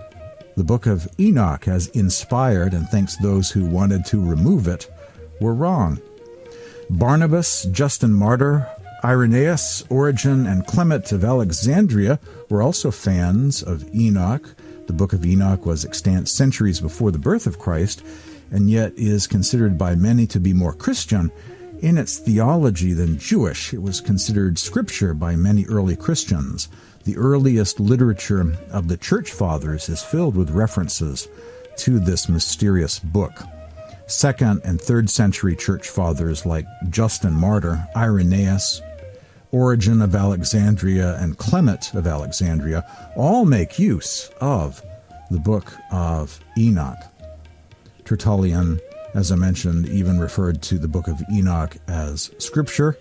[0.55, 4.91] the book of Enoch as inspired and thinks those who wanted to remove it
[5.39, 5.99] were wrong.
[6.89, 8.67] Barnabas, Justin Martyr,
[9.03, 14.55] Irenaeus, Origen, and Clement of Alexandria were also fans of Enoch.
[14.87, 18.03] The book of Enoch was extant centuries before the birth of Christ,
[18.51, 21.31] and yet is considered by many to be more Christian
[21.81, 23.73] in its theology than Jewish.
[23.73, 26.69] It was considered scripture by many early Christians.
[27.05, 31.27] The earliest literature of the church fathers is filled with references
[31.77, 33.43] to this mysterious book.
[34.07, 38.81] Second and third century church fathers like Justin Martyr, Irenaeus,
[39.51, 42.85] Origen of Alexandria, and Clement of Alexandria
[43.15, 44.81] all make use of
[45.29, 46.97] the book of Enoch.
[48.05, 48.79] Tertullian,
[49.13, 52.97] as I mentioned, even referred to the book of Enoch as scripture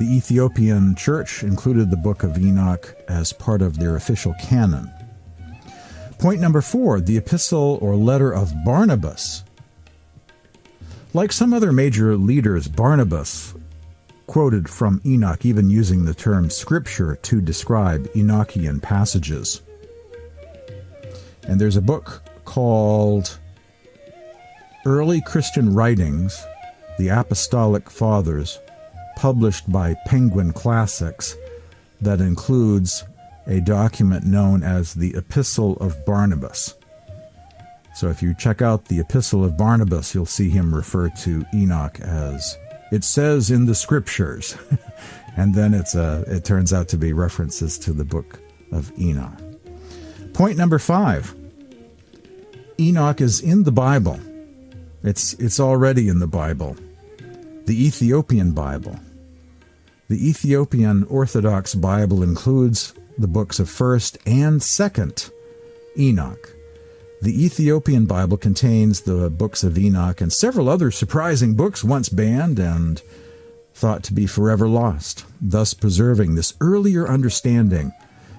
[0.00, 4.90] the Ethiopian church included the Book of Enoch as part of their official canon.
[6.18, 9.44] Point number four the epistle or letter of Barnabas.
[11.12, 13.52] Like some other major leaders, Barnabas
[14.26, 19.60] quoted from Enoch, even using the term scripture to describe Enochian passages.
[21.42, 23.38] And there's a book called
[24.86, 26.42] Early Christian Writings,
[26.98, 28.58] the Apostolic Fathers,
[29.20, 31.36] published by Penguin Classics
[32.00, 33.04] that includes
[33.46, 36.74] a document known as the Epistle of Barnabas.
[37.94, 42.00] So if you check out the Epistle of Barnabas, you'll see him refer to Enoch
[42.00, 42.56] as
[42.92, 44.56] it says in the scriptures.
[45.36, 48.40] and then it's a, it turns out to be references to the book
[48.72, 49.38] of Enoch.
[50.32, 51.34] Point number five
[52.78, 54.18] Enoch is in the Bible.
[55.02, 56.74] It's, it's already in the Bible,
[57.66, 58.98] the Ethiopian Bible.
[60.10, 65.30] The Ethiopian Orthodox Bible includes the books of 1st and 2nd
[65.96, 66.52] Enoch.
[67.22, 72.58] The Ethiopian Bible contains the books of Enoch and several other surprising books once banned
[72.58, 73.00] and
[73.72, 77.92] thought to be forever lost, thus preserving this earlier understanding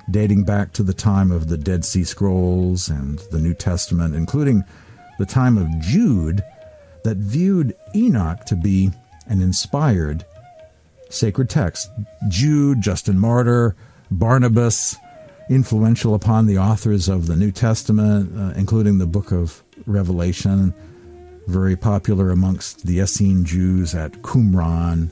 [0.10, 4.66] dating back to the time of the Dead Sea Scrolls and the New Testament, including
[5.20, 6.44] the time of Jude,
[7.06, 8.92] that viewed Enoch to be
[9.28, 10.26] an inspired
[11.12, 11.90] sacred texts.
[12.28, 13.76] Jude, Justin Martyr,
[14.10, 14.96] Barnabas,
[15.50, 20.74] influential upon the authors of the New Testament, uh, including the book of Revelation,
[21.48, 25.10] very popular amongst the Essene Jews at Qumran.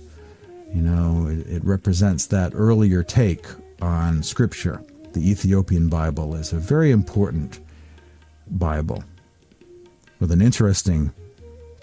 [0.73, 3.45] You know, it, it represents that earlier take
[3.82, 4.84] on Scripture.
[5.13, 7.59] The Ethiopian Bible is a very important
[8.51, 9.03] Bible
[10.19, 11.11] with an interesting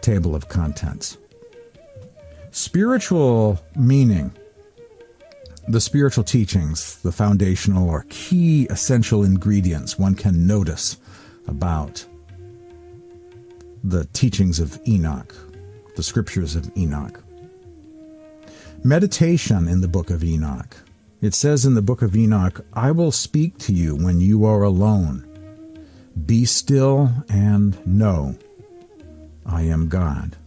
[0.01, 1.19] table of contents.
[2.57, 4.33] Spiritual meaning,
[5.69, 10.97] the spiritual teachings, the foundational or key essential ingredients one can notice
[11.47, 12.07] about
[13.85, 15.35] the teachings of Enoch,
[15.97, 17.23] the scriptures of Enoch.
[18.83, 20.79] Meditation in the book of Enoch.
[21.21, 24.63] It says in the book of Enoch, I will speak to you when you are
[24.63, 25.29] alone.
[26.25, 28.35] Be still and know
[29.45, 30.39] I am God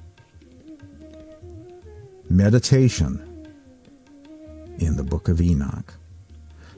[2.29, 3.25] meditation
[4.77, 5.93] in the book of Enoch.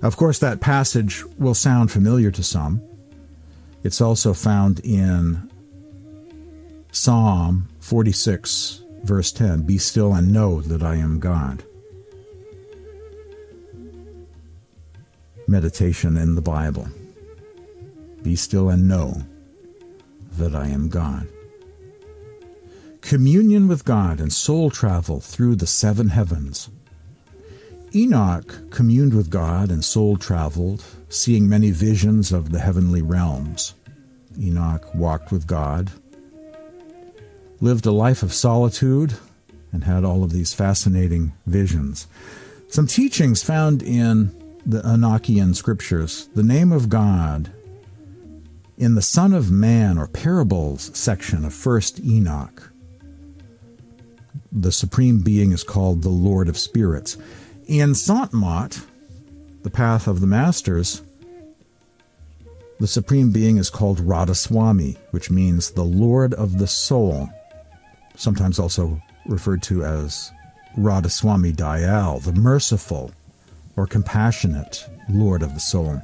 [0.02, 2.82] Of course, that passage will sound familiar to some.
[3.84, 5.50] It's also found in
[6.92, 11.64] Psalm 46, verse 10 Be still and know that I am God.
[15.48, 16.88] Meditation in the Bible.
[18.24, 19.24] Be still and know
[20.38, 21.28] that I am God.
[23.02, 26.70] Communion with God and soul travel through the seven heavens.
[27.94, 33.74] Enoch communed with God and soul traveled, seeing many visions of the heavenly realms.
[34.40, 35.92] Enoch walked with God,
[37.60, 39.14] lived a life of solitude,
[39.74, 42.08] and had all of these fascinating visions.
[42.70, 44.34] Some teachings found in
[44.66, 46.30] the Enochian scriptures.
[46.36, 47.52] The name of God
[48.78, 52.71] in the Son of Man or parables section of 1st Enoch.
[54.52, 57.18] The supreme being is called the Lord of Spirits.
[57.68, 58.82] In Sant Mat,
[59.64, 61.02] the path of the masters,
[62.80, 67.30] the supreme being is called Radhaswami, which means the Lord of the soul,
[68.16, 70.32] sometimes also referred to as
[70.78, 73.12] Radhaswami Dayal, the merciful
[73.78, 76.02] or compassionate Lord of the soul.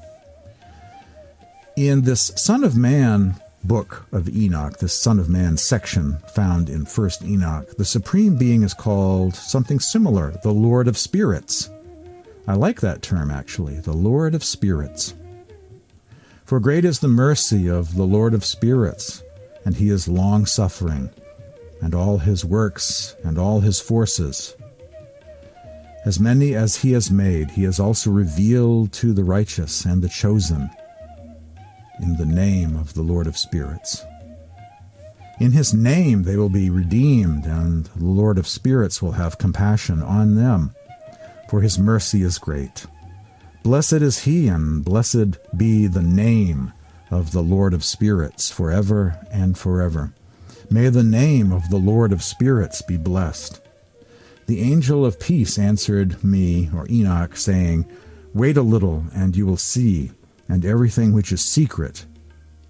[1.76, 6.86] In this Son of Man book of Enoch, the Son of Man section found in
[6.86, 11.70] 1st Enoch, the Supreme Being is called something similar, the Lord of Spirits.
[12.48, 15.14] I like that term actually, the Lord of Spirits.
[16.46, 19.22] For great is the mercy of the Lord of Spirits,
[19.66, 21.10] and he is long suffering,
[21.82, 24.56] and all his works and all his forces.
[26.06, 30.08] As many as he has made, he has also revealed to the righteous and the
[30.08, 30.70] chosen
[32.02, 34.04] in the name of the Lord of Spirits.
[35.40, 40.02] In his name they will be redeemed, and the Lord of Spirits will have compassion
[40.02, 40.74] on them,
[41.50, 42.86] for his mercy is great.
[43.64, 46.74] Blessed is he, and blessed be the name
[47.12, 50.14] of the Lord of Spirits forever and forever.
[50.70, 53.62] May the name of the Lord of Spirits be blessed.
[54.48, 57.86] The angel of peace answered me, or Enoch, saying,
[58.34, 60.12] Wait a little, and you will see
[60.50, 62.06] and everything which is secret,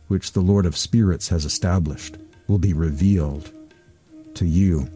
[0.07, 2.17] which the Lord of Spirits has established,
[2.47, 3.51] will be revealed
[4.35, 4.89] to you.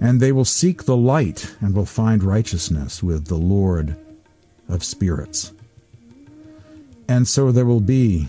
[0.00, 3.96] And they will seek the light and will find righteousness with the Lord
[4.68, 5.52] of Spirits.
[7.08, 8.28] And so there will be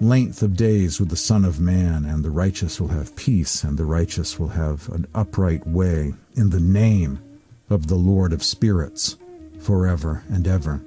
[0.00, 3.78] length of days with the Son of Man, and the righteous will have peace, and
[3.78, 7.18] the righteous will have an upright way in the name
[7.70, 9.16] of the Lord of Spirits
[9.60, 10.82] forever and ever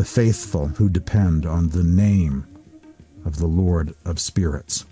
[0.00, 2.46] the faithful who depend on the name
[3.26, 4.86] of the Lord of spirits.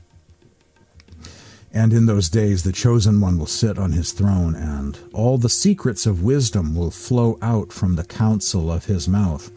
[1.72, 5.48] And in those days, the chosen one will sit on his throne, and all the
[5.48, 9.50] secrets of wisdom will flow out from the counsel of his mouth.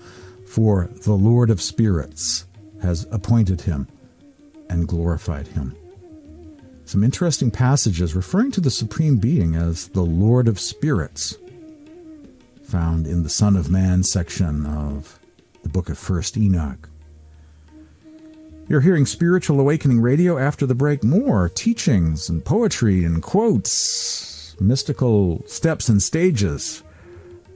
[0.47, 2.45] For the Lord of spirits
[2.81, 3.89] has appointed him
[4.69, 5.75] and glorified him.
[6.85, 11.35] Some interesting passages referring to the Supreme Being as the Lord of spirits,
[12.63, 15.17] found in the Son of Man section of
[15.63, 16.89] the book of First Enoch.
[18.67, 21.03] You're hearing Spiritual Awakening Radio after the break.
[21.03, 26.83] More teachings and poetry and quotes, mystical steps and stages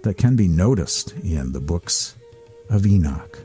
[0.03, 2.15] that can be noticed in the books
[2.69, 3.39] of Enoch.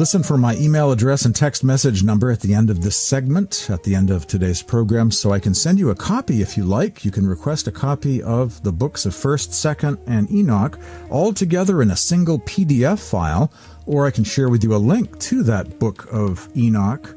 [0.00, 3.68] Listen for my email address and text message number at the end of this segment,
[3.68, 6.64] at the end of today's program, so I can send you a copy if you
[6.64, 7.04] like.
[7.04, 10.78] You can request a copy of the books of 1st, 2nd, and Enoch
[11.10, 13.52] all together in a single PDF file,
[13.84, 17.14] or I can share with you a link to that book of Enoch,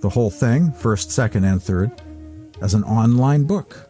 [0.00, 2.00] the whole thing, 1st, 2nd, and 3rd,
[2.60, 3.88] as an online book.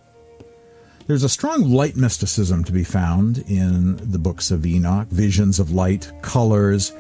[1.06, 5.70] There's a strong light mysticism to be found in the books of Enoch visions of
[5.70, 6.92] light, colors,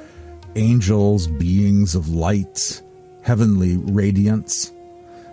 [0.56, 2.82] angels, beings of light,
[3.22, 4.72] heavenly radiance.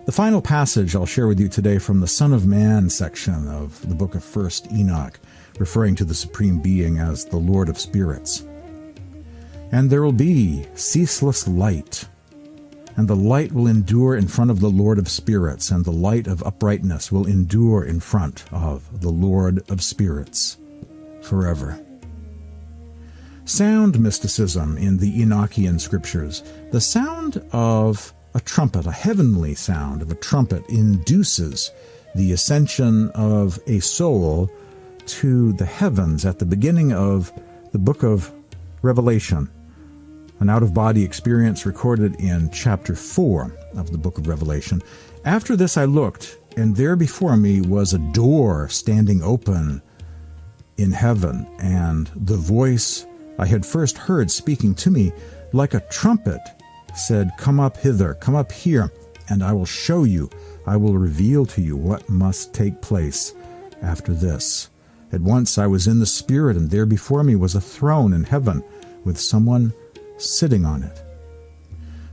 [0.06, 3.88] The final passage I'll share with you today from the Son of Man section of
[3.88, 5.20] the book of 1st Enoch,
[5.58, 8.46] referring to the Supreme Being as the Lord of Spirits.
[9.72, 12.08] And there will be ceaseless light,
[12.96, 16.28] and the light will endure in front of the Lord of Spirits, and the light
[16.28, 20.58] of uprightness will endure in front of the Lord of Spirits
[21.22, 21.85] forever.
[23.46, 26.42] Sound mysticism in the Enochian scriptures.
[26.72, 31.72] The sound of a trumpet, a heavenly sound of a trumpet, induces
[32.16, 34.50] the ascension of a soul
[35.06, 37.32] to the heavens at the beginning of
[37.72, 38.32] the book of
[38.82, 39.48] Revelation.
[40.40, 44.82] an out of body experience recorded in chapter 4 of the book of Revelation.
[45.24, 49.84] After this I looked, and there before me was a door standing open
[50.78, 53.06] in heaven, and the voice
[53.38, 55.12] I had first heard speaking to me
[55.54, 56.42] like a trumpet
[56.96, 58.92] said, Come up hither, come up here,
[59.30, 60.30] and I will show you,
[60.66, 63.34] I will reveal to you what must take place
[63.82, 64.70] after this.
[65.12, 68.24] At once I was in the Spirit, and there before me was a throne in
[68.24, 68.64] heaven
[69.04, 69.74] with someone
[70.18, 71.02] sitting on it.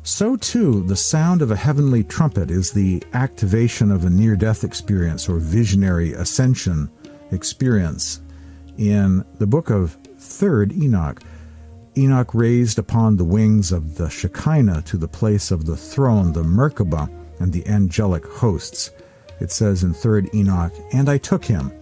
[0.05, 4.65] So, too, the sound of a heavenly trumpet is the activation of a near death
[4.65, 6.91] experience or visionary ascension
[7.31, 8.21] experience.
[8.79, 9.97] In the book of
[10.41, 11.23] 3rd Enoch,
[11.97, 16.43] Enoch raised upon the wings of the Shekinah to the place of the throne the
[16.43, 18.91] Merkabah and the angelic hosts.
[19.41, 21.73] It says in 3rd Enoch, And I took him,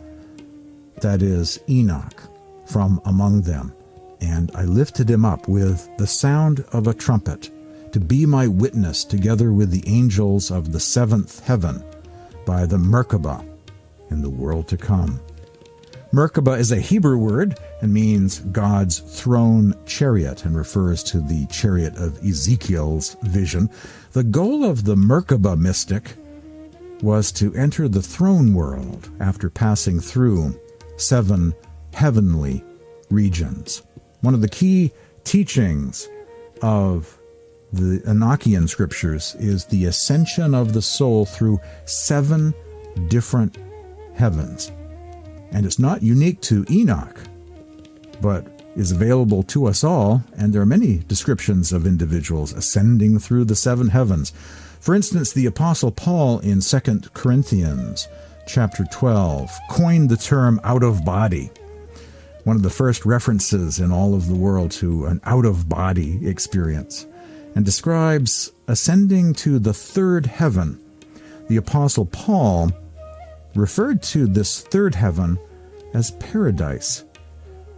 [1.00, 2.22] that is, Enoch,
[2.66, 3.72] from among them
[4.20, 7.50] and I lifted him up with the sound of a trumpet
[7.92, 11.82] to be my witness together with the angels of the seventh heaven
[12.46, 13.44] by the Merkabah
[14.10, 15.20] in the world to come.
[16.12, 21.96] Merkabah is a Hebrew word and means God's throne chariot and refers to the chariot
[21.96, 23.70] of Ezekiel's vision.
[24.10, 26.14] The goal of the Merkabah mystic
[27.00, 30.58] was to enter the throne world after passing through
[30.96, 31.54] seven
[31.94, 32.64] heavenly
[33.08, 33.82] regions.
[34.22, 34.90] One of the key
[35.22, 36.08] teachings
[36.60, 37.16] of
[37.72, 42.52] the Enochian scriptures is the ascension of the soul through seven
[43.06, 43.58] different
[44.14, 44.72] heavens.
[45.52, 47.20] And it's not unique to Enoch,
[48.20, 53.44] but is available to us all, and there are many descriptions of individuals ascending through
[53.44, 54.32] the seven heavens.
[54.78, 56.80] For instance, the apostle Paul in 2
[57.14, 58.08] Corinthians
[58.46, 61.50] chapter 12 coined the term out of body
[62.44, 66.26] one of the first references in all of the world to an out of body
[66.26, 67.06] experience,
[67.54, 70.80] and describes ascending to the third heaven.
[71.48, 72.72] The Apostle Paul
[73.54, 75.38] referred to this third heaven
[75.94, 77.04] as paradise.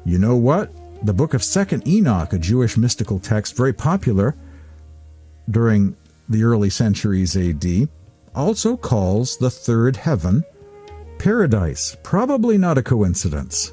[0.04, 0.70] You know what?
[1.04, 4.36] The book of 2nd Enoch, a Jewish mystical text very popular
[5.50, 5.96] during
[6.28, 7.88] the early centuries AD,
[8.34, 10.44] also calls the third heaven
[11.18, 11.96] paradise.
[12.02, 13.72] Probably not a coincidence.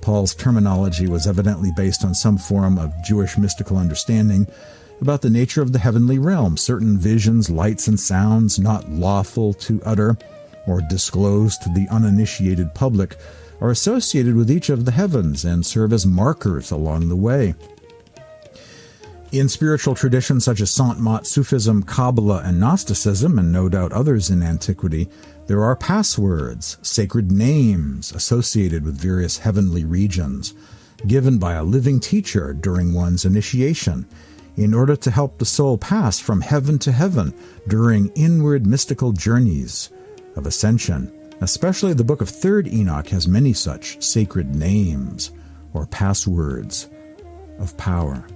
[0.00, 4.46] Paul's terminology was evidently based on some form of Jewish mystical understanding
[5.00, 9.80] about the nature of the heavenly realm, certain visions, lights, and sounds not lawful to
[9.84, 10.16] utter
[10.66, 13.16] or disclosed to the uninitiated public
[13.60, 17.54] are associated with each of the heavens and serve as markers along the way.
[19.32, 24.30] In spiritual traditions such as Sant Mat Sufism, Kabbalah, and Gnosticism, and no doubt others
[24.30, 25.08] in antiquity,
[25.46, 30.54] there are passwords, sacred names associated with various heavenly regions,
[31.06, 34.06] given by a living teacher during one's initiation,
[34.56, 37.34] in order to help the soul pass from heaven to heaven
[37.66, 39.90] during inward mystical journeys
[40.36, 41.12] of ascension.
[41.40, 45.32] Especially the book of 3rd Enoch has many such sacred names
[45.72, 46.88] or passwords
[47.58, 48.26] of power.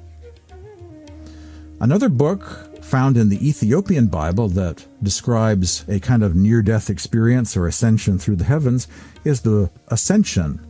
[1.81, 7.57] Another book found in the Ethiopian Bible that describes a kind of near death experience
[7.57, 8.89] or ascension through the heavens
[9.25, 10.61] is the Ascension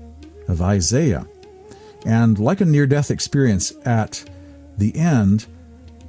[0.48, 1.26] of Isaiah.
[2.04, 4.28] And like a near death experience at
[4.76, 5.46] the end,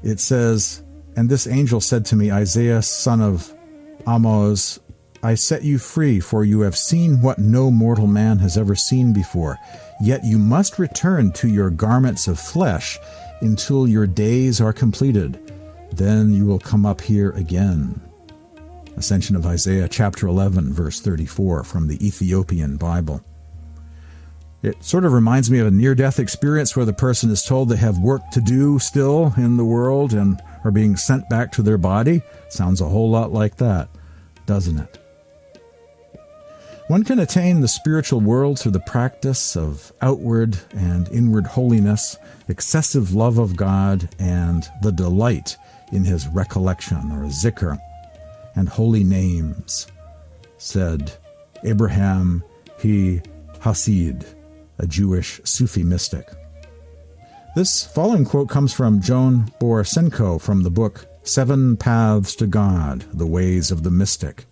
[0.04, 0.84] it says,
[1.16, 3.54] And this angel said to me, Isaiah, son of
[4.06, 4.80] Amoz,
[5.22, 9.14] I set you free, for you have seen what no mortal man has ever seen
[9.14, 9.58] before.
[10.02, 12.98] Yet you must return to your garments of flesh
[13.42, 15.50] until your days are completed
[15.92, 18.00] then you will come up here again.
[18.98, 23.22] Ascension of Isaiah, chapter 11, verse 34, from the Ethiopian Bible.
[24.62, 27.70] It sort of reminds me of a near death experience where the person is told
[27.70, 31.62] they have work to do still in the world and are being sent back to
[31.62, 32.22] their body.
[32.50, 33.88] Sounds a whole lot like that,
[34.46, 34.99] doesn't it?
[36.90, 42.18] One can attain the spiritual world through the practice of outward and inward holiness,
[42.48, 45.56] excessive love of God, and the delight
[45.92, 47.78] in his recollection or zikr
[48.56, 49.86] and holy names,
[50.58, 51.12] said
[51.64, 52.44] Abraham
[52.80, 53.22] He
[53.60, 54.26] Hasid,
[54.80, 56.28] a Jewish Sufi mystic.
[57.56, 63.28] This following quote comes from Joan Borysenko from the book Seven Paths to God The
[63.28, 64.48] Ways of the Mystic.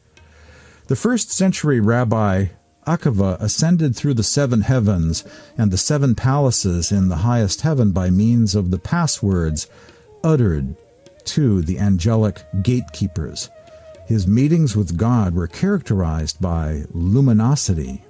[0.88, 2.48] The first century rabbi
[2.86, 5.26] Akiva ascended through the seven heavens
[5.58, 9.68] and the seven palaces in the highest heaven by means of the passwords
[10.24, 10.76] uttered
[11.26, 13.50] to the angelic gatekeepers.
[14.06, 18.06] His meetings with God were characterized by luminosity.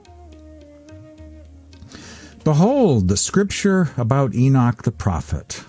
[2.43, 5.63] Behold the scripture about Enoch the prophet.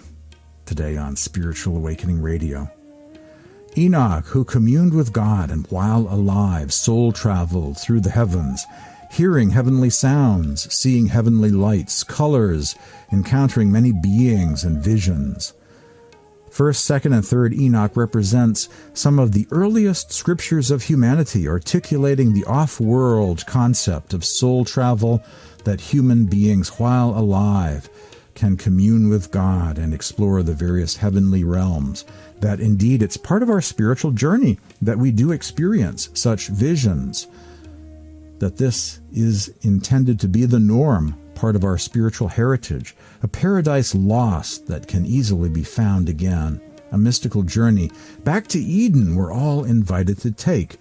[0.66, 2.70] today on Spiritual Awakening Radio.
[3.78, 8.64] Enoch, who communed with God and while alive, soul traveled through the heavens,
[9.12, 12.74] hearing heavenly sounds, seeing heavenly lights, colors,
[13.12, 15.52] encountering many beings and visions.
[16.50, 22.46] First, second, and third Enoch represents some of the earliest scriptures of humanity, articulating the
[22.46, 25.22] off world concept of soul travel
[25.62, 27.88] that human beings, while alive,
[28.38, 32.04] can commune with God and explore the various heavenly realms.
[32.38, 37.26] That indeed it's part of our spiritual journey that we do experience such visions.
[38.38, 43.94] That this is intended to be the norm part of our spiritual heritage, a paradise
[43.94, 46.60] lost that can easily be found again,
[46.92, 47.90] a mystical journey
[48.24, 50.78] back to Eden we're all invited to take.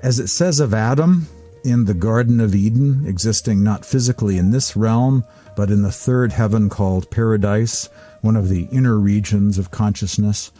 [0.00, 1.26] As it says of Adam
[1.64, 5.24] in the Garden of Eden, existing not physically in this realm,
[5.58, 7.88] but in the third heaven called paradise,
[8.20, 10.52] one of the inner regions of consciousness,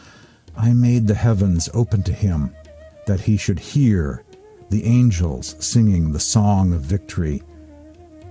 [0.56, 2.52] I made the heavens open to him,
[3.06, 4.24] that he should hear
[4.70, 7.44] the angels singing the song of victory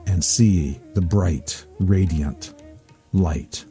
[0.07, 2.53] and see the bright, radiant
[3.13, 3.63] light.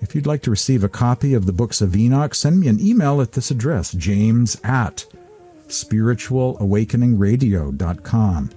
[0.00, 2.80] If you'd like to receive a copy of the books of Enoch, send me an
[2.80, 5.06] email at this address, james at
[5.68, 8.50] spiritualawakeningradio.com.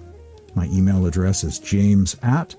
[0.56, 2.56] My email address is james at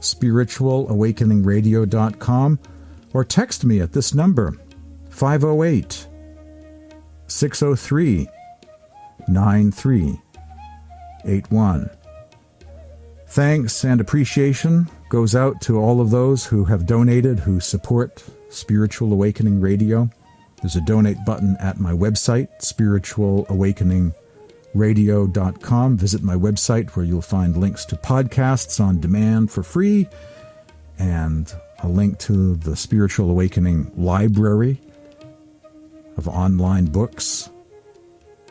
[0.00, 2.58] spiritualawakeningradio.com
[3.14, 4.60] or text me at this number,
[5.08, 6.06] 508
[7.28, 8.28] 603
[9.28, 11.90] 9381.
[13.28, 19.12] Thanks and appreciation goes out to all of those who have donated, who support Spiritual
[19.12, 20.08] Awakening Radio.
[20.62, 22.48] There's a donate button at my website,
[24.76, 25.96] spiritualawakeningradio.com.
[25.96, 30.06] Visit my website where you'll find links to podcasts on demand for free
[30.98, 34.80] and a link to the Spiritual Awakening library
[36.16, 37.50] of online books,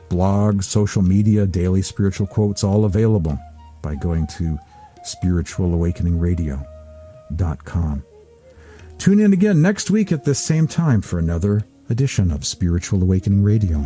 [0.10, 3.40] blogs, social media, daily spiritual quotes, all available
[3.82, 4.60] by going to
[5.04, 8.04] spiritualawakeningradio.com.
[8.98, 13.44] Tune in again next week at this same time for another edition of Spiritual Awakening
[13.44, 13.84] Radio.